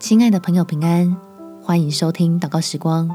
[0.00, 1.14] 亲爱的朋友，平安，
[1.62, 3.14] 欢迎收听祷告时光，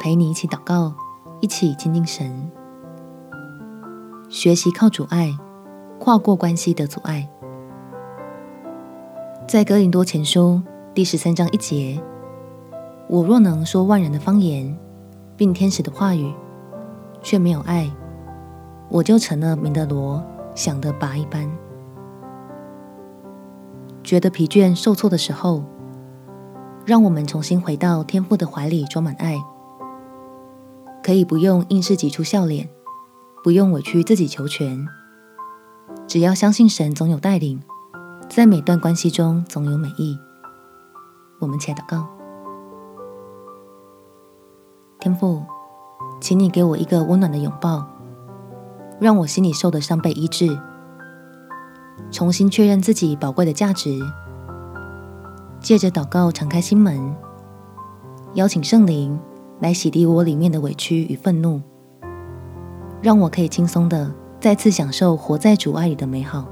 [0.00, 0.92] 陪你一起祷告，
[1.40, 2.50] 一起亲近神，
[4.28, 5.32] 学习靠主爱
[6.00, 7.28] 跨过关系的阻碍。
[9.46, 10.60] 在哥林多前书
[10.92, 12.02] 第十三章一节，
[13.08, 14.76] 我若能说万人的方言，
[15.36, 16.34] 并天使的话语，
[17.22, 17.88] 却没有爱，
[18.88, 20.20] 我就成了明的罗，
[20.56, 21.48] 响的拔一般。
[24.02, 25.62] 觉得疲倦、受挫的时候，
[26.90, 29.40] 让我们重新回到天父的怀里，装满爱，
[31.04, 32.68] 可以不用硬是挤出笑脸，
[33.44, 34.88] 不用委屈自己求全，
[36.08, 37.62] 只要相信神总有带领，
[38.28, 40.18] 在每段关系中总有美意。
[41.38, 42.08] 我们且祷告：
[44.98, 45.44] 天父，
[46.20, 47.86] 请你给我一个温暖的拥抱，
[48.98, 50.58] 让我心里受的伤被医治，
[52.10, 53.96] 重新确认自己宝贵的价值。
[55.60, 57.14] 借着祷告，敞开心门，
[58.34, 59.18] 邀请圣灵
[59.60, 61.60] 来洗涤我里面的委屈与愤怒，
[63.02, 66.46] 让我可以轻松的再次享受活在主爱里的美好。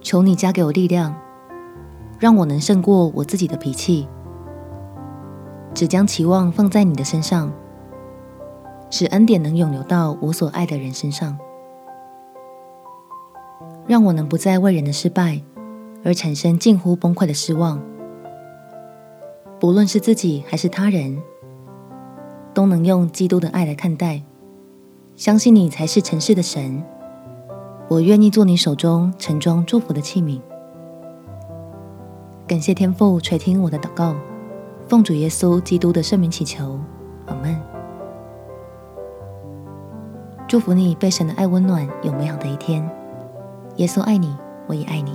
[0.00, 1.14] 求你加给我力量，
[2.18, 4.06] 让我能胜过我自己的脾气，
[5.72, 7.50] 只将期望放在你的身上，
[8.90, 11.36] 使恩典能涌流到我所爱的人身上，
[13.86, 15.40] 让我能不再为人的失败。
[16.04, 17.80] 而产生近乎崩溃的失望，
[19.58, 21.20] 不论是自己还是他人，
[22.54, 24.22] 都能用基督的爱来看待，
[25.16, 26.82] 相信你才是诚实的神。
[27.88, 30.40] 我愿意做你手中盛装祝福的器皿。
[32.46, 34.14] 感谢天父垂听我的祷告，
[34.86, 36.78] 奉主耶稣基督的圣名祈求，
[37.26, 37.58] 阿门。
[40.46, 42.88] 祝福你被神的爱温暖，有美好的一天。
[43.76, 44.34] 耶稣爱你，
[44.66, 45.12] 我也爱你。